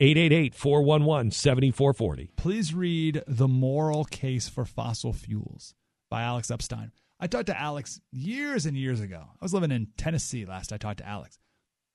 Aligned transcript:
888 0.00 0.54
411 0.54 1.32
7440. 1.32 2.30
Please 2.36 2.72
read 2.72 3.24
The 3.26 3.48
Moral 3.48 4.04
Case 4.04 4.48
for 4.48 4.64
Fossil 4.64 5.12
Fuels 5.12 5.74
by 6.08 6.22
Alex 6.22 6.52
Epstein. 6.52 6.92
I 7.18 7.26
talked 7.26 7.46
to 7.46 7.60
Alex 7.60 8.00
years 8.12 8.64
and 8.64 8.76
years 8.76 9.00
ago. 9.00 9.24
I 9.28 9.44
was 9.44 9.52
living 9.52 9.72
in 9.72 9.88
Tennessee 9.96 10.46
last 10.46 10.72
I 10.72 10.76
talked 10.76 10.98
to 10.98 11.08
Alex. 11.08 11.40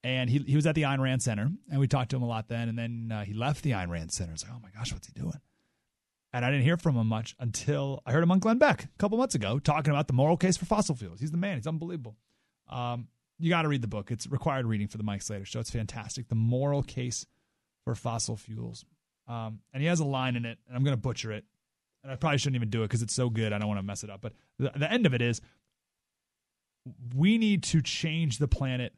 And 0.04 0.30
he, 0.30 0.40
he 0.40 0.58
was 0.58 0.68
at 0.68 0.76
the 0.76 0.82
Ayn 0.82 1.00
Rand 1.00 1.22
Center, 1.24 1.50
and 1.72 1.80
we 1.80 1.88
talked 1.88 2.10
to 2.10 2.18
him 2.18 2.24
a 2.24 2.28
lot 2.28 2.50
then. 2.50 2.68
And 2.68 2.78
then 2.78 3.10
uh, 3.10 3.24
he 3.24 3.34
left 3.34 3.64
the 3.64 3.72
Ayn 3.72 3.88
Rand 3.88 4.12
Center. 4.12 4.34
It's 4.34 4.44
like, 4.44 4.52
oh 4.54 4.60
my 4.62 4.70
gosh, 4.78 4.92
what's 4.92 5.08
he 5.08 5.14
doing? 5.14 5.40
And 6.34 6.44
I 6.44 6.52
didn't 6.52 6.66
hear 6.66 6.76
from 6.76 6.98
him 6.98 7.08
much 7.08 7.38
until 7.40 8.02
I 8.06 8.12
heard 8.12 8.22
him 8.22 8.32
on 8.32 8.40
Glenn 8.40 8.58
Beck 8.58 8.84
a 8.84 8.98
couple 8.98 9.18
months 9.18 9.36
ago 9.36 9.60
talking 9.60 9.92
about 9.92 10.08
the 10.08 10.14
moral 10.14 10.36
case 10.36 10.58
for 10.58 10.66
fossil 10.66 10.94
fuels. 10.94 11.22
He's 11.22 11.32
the 11.32 11.38
man. 11.38 11.56
He's 11.56 11.68
unbelievable. 11.68 12.18
Um, 12.70 13.08
you 13.40 13.50
got 13.50 13.62
to 13.62 13.70
read 13.70 13.82
the 13.82 13.88
book. 13.88 14.12
It's 14.12 14.28
required 14.28 14.66
reading 14.66 14.90
for 14.90 14.98
the 14.98 15.06
Mike 15.06 15.22
Slater 15.22 15.46
Show. 15.46 15.62
It's 15.62 15.72
fantastic. 15.72 16.28
The 16.28 16.36
moral 16.36 16.84
case 16.84 17.26
for 17.84 17.96
fossil 17.96 18.36
fuels. 18.36 18.86
Um, 19.28 19.60
and 19.74 19.82
he 19.82 19.88
has 19.88 20.00
a 20.00 20.06
line 20.06 20.36
in 20.36 20.46
it, 20.46 20.58
and 20.68 20.76
I'm 20.76 20.84
going 20.84 20.96
to 20.96 21.02
butcher 21.02 21.32
it. 21.32 21.46
And 22.04 22.12
I 22.12 22.16
probably 22.16 22.38
shouldn't 22.38 22.58
even 22.58 22.70
do 22.70 22.84
it 22.84 22.88
because 22.88 23.02
it's 23.02 23.14
so 23.14 23.30
good. 23.30 23.54
I 23.54 23.60
don't 23.60 23.68
want 23.68 23.80
to 23.80 23.86
mess 23.86 24.04
it 24.04 24.10
up. 24.10 24.22
But 24.22 24.34
the, 24.60 24.72
the 24.76 24.92
end 24.92 25.06
of 25.06 25.14
it 25.14 25.22
is 25.22 25.42
we 27.16 27.38
need 27.38 27.64
to 27.64 27.82
change 27.82 28.40
the 28.40 28.48
planet 28.48 28.94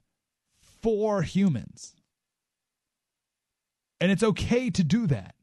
for 0.82 1.22
humans. 1.22 1.96
And 4.02 4.12
it's 4.12 4.24
okay 4.24 4.70
to 4.72 4.84
do 4.84 5.08
that. 5.08 5.36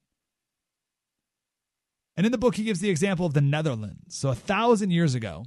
And 2.16 2.26
in 2.26 2.32
the 2.32 2.38
book, 2.38 2.56
he 2.56 2.64
gives 2.64 2.80
the 2.80 2.90
example 2.90 3.24
of 3.24 3.32
the 3.32 3.40
Netherlands. 3.40 4.16
So, 4.16 4.28
a 4.28 4.34
thousand 4.34 4.90
years 4.90 5.14
ago, 5.14 5.44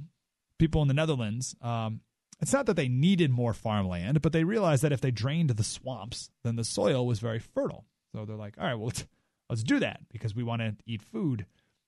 people 0.58 0.82
in 0.82 0.88
the 0.88 0.94
Netherlands, 0.94 1.54
um, 1.62 2.00
it's 2.40 2.52
not 2.52 2.66
that 2.66 2.76
they 2.76 2.88
needed 2.88 3.30
more 3.30 3.54
farmland, 3.54 4.20
but 4.20 4.32
they 4.32 4.44
realized 4.44 4.82
that 4.82 4.92
if 4.92 5.00
they 5.00 5.10
drained 5.10 5.50
the 5.50 5.64
swamps, 5.64 6.30
then 6.44 6.56
the 6.56 6.64
soil 6.64 7.06
was 7.06 7.18
very 7.18 7.38
fertile. 7.38 7.86
So 8.14 8.24
they're 8.24 8.36
like, 8.36 8.56
all 8.58 8.64
right, 8.64 8.74
well, 8.74 8.86
let's, 8.86 9.06
let's 9.48 9.62
do 9.62 9.78
that 9.80 10.00
because 10.10 10.34
we 10.34 10.42
want 10.42 10.60
to 10.60 10.76
eat 10.86 11.02
food. 11.02 11.46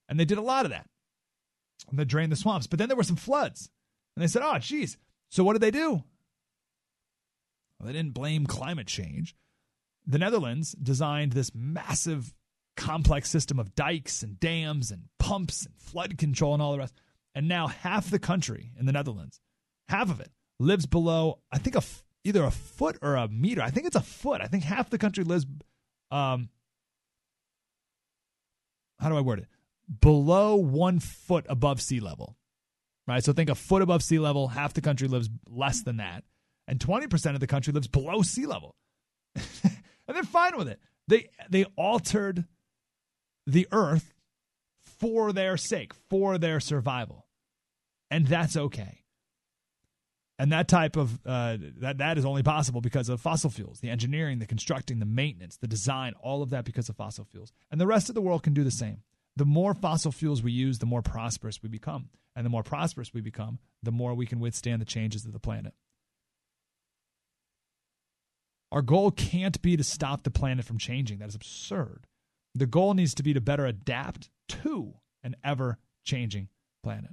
And 0.09 0.19
they 0.19 0.25
did 0.25 0.39
a 0.39 0.43
lot 0.43 0.65
of 0.65 0.71
that. 0.71 0.89
And 1.91 1.99
they 1.99 2.05
drained 2.05 2.33
the 2.33 2.37
swamps. 2.37 2.67
But 2.67 2.79
then 2.79 2.89
there 2.89 2.97
were 2.97 3.03
some 3.03 3.17
floods. 3.17 3.71
And 4.17 4.23
they 4.23 4.27
said, 4.27 4.43
oh, 4.45 4.59
geez. 4.59 4.97
So 5.31 5.45
what 5.45 5.53
did 5.53 5.63
they 5.63 5.71
do? 5.71 6.03
Well, 7.79 7.87
they 7.87 7.93
didn't 7.93 8.15
blame 8.15 8.47
climate 8.47 8.87
change. 8.87 9.37
The 10.07 10.19
Netherlands 10.19 10.73
designed 10.73 11.33
this 11.33 11.55
massive, 11.55 12.35
complex 12.77 13.29
system 13.29 13.59
of 13.59 13.75
dikes 13.75 14.23
and 14.23 14.41
dams 14.41 14.91
and 14.91 15.05
pumps 15.19 15.67
and 15.67 15.75
flood 15.77 16.17
control 16.17 16.55
and 16.55 16.63
all 16.63 16.73
the 16.73 16.79
rest. 16.79 16.95
And 17.35 17.47
now 17.47 17.67
half 17.67 18.11
the 18.11 18.19
country 18.19 18.73
in 18.79 18.87
the 18.87 18.93
Netherlands, 18.93 19.41
half 19.89 20.11
of 20.11 20.21
it, 20.21 20.33
lives 20.59 20.87
below, 20.87 21.39
I 21.53 21.59
think, 21.59 21.77
a, 21.77 21.83
either 22.25 22.45
a 22.45 22.51
foot 22.51 22.99
or 23.03 23.17
a 23.17 23.29
meter. 23.29 23.63
I 23.63 23.71
think 23.71 23.87
it's 23.87 23.97
a 23.97 24.01
foot. 24.01 24.41
I 24.41 24.47
think 24.47 24.65
half 24.65 24.91
the 24.91 24.99
country 24.99 25.25
lives, 25.25 25.47
um, 26.11 26.49
how 28.99 29.09
do 29.09 29.17
I 29.17 29.21
word 29.21 29.41
it? 29.41 29.49
Below 30.01 30.57
one 30.57 30.99
foot 30.99 31.47
above 31.49 31.81
sea 31.81 32.01
level, 32.01 32.37
right? 33.07 33.25
So 33.25 33.33
think 33.33 33.49
a 33.49 33.55
foot 33.55 33.83
above 33.83 34.03
sea 34.03 34.19
level, 34.19 34.49
half 34.49 34.75
the 34.75 34.81
country 34.81 35.09
lives 35.09 35.31
less 35.49 35.83
than 35.83 35.99
that. 35.99 36.25
And 36.67 36.79
20% 36.79 37.35
of 37.35 37.41
the 37.41 37.47
country 37.47 37.73
lives 37.73 37.89
below 37.89 38.23
sea 38.23 38.47
level. 38.47 38.75
and 39.35 39.47
they're 40.07 40.23
fine 40.25 40.57
with 40.59 40.69
it. 40.69 40.81
They, 41.07 41.31
they 41.49 41.65
altered 41.77 42.45
the 43.47 43.67
earth 43.73 44.13
for 44.85 45.33
their 45.33 45.57
sake, 45.57 45.95
for 46.11 46.37
their 46.37 46.61
survival. 46.61 47.27
And 48.11 48.27
that's 48.27 48.57
okay 48.57 48.98
and 50.39 50.53
that 50.53 50.69
type 50.69 50.97
of 50.97 51.19
uh, 51.27 51.57
that 51.81 51.99
that 51.99 52.17
is 52.17 52.25
only 52.25 52.43
possible 52.43 52.81
because 52.81 53.09
of 53.09 53.21
fossil 53.21 53.51
fuels 53.51 53.81
the 53.81 53.91
engineering 53.91 54.39
the 54.39 54.47
constructing 54.47 55.01
the 55.01 55.07
maintenance 55.07 55.57
the 55.57 55.67
design 55.67 56.15
all 56.21 56.43
of 56.43 56.51
that 56.51 56.65
because 56.65 56.89
of 56.89 56.97
fossil 56.97 57.25
fuels. 57.25 57.53
And 57.71 57.81
the 57.81 57.87
rest 57.87 58.09
of 58.09 58.15
the 58.15 58.21
world 58.21 58.43
can 58.43 58.55
do 58.55 58.65
the 58.65 58.71
same. 58.71 59.03
The 59.37 59.45
more 59.45 59.75
fossil 59.75 60.13
fuels 60.13 60.43
we 60.43 60.53
use 60.53 60.79
the 60.79 60.87
more 60.87 61.03
prosperous 61.03 61.63
we 61.63 61.69
become. 61.69 62.11
And 62.37 62.47
the 62.47 62.51
more 62.51 62.63
prosperous 62.63 63.13
we 63.13 63.21
become 63.21 63.59
the 63.83 63.93
more 63.93 64.15
we 64.15 64.27
can 64.27 64.41
withstand 64.41 64.81
the 64.81 64.87
changes 64.87 65.25
of 65.27 65.33
the 65.33 65.41
planet. 65.41 65.75
Our 68.71 68.83
goal 68.83 69.11
can't 69.11 69.61
be 69.63 69.77
to 69.77 69.85
stop 69.85 70.23
the 70.23 70.31
planet 70.31 70.65
from 70.65 70.79
changing. 70.79 71.19
That 71.19 71.29
is 71.29 71.35
absurd. 71.35 72.07
The 72.55 72.67
goal 72.67 72.95
needs 72.95 73.15
to 73.15 73.23
be 73.23 73.33
to 73.33 73.41
better 73.41 73.67
adapt 73.67 74.29
to 74.49 74.95
an 75.23 75.37
ever 75.43 75.79
changing 76.05 76.49
planet 76.83 77.13